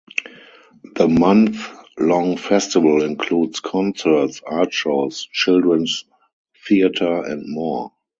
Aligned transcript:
The 0.95 1.07
month-long 1.07 2.37
festival 2.37 3.03
includes 3.03 3.59
concerts, 3.59 4.41
art 4.43 4.73
shows, 4.73 5.27
children's 5.31 6.05
theatre, 6.67 7.23
and 7.23 7.47
more. 7.47 7.91